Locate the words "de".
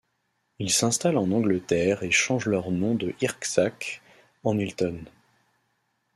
2.95-3.13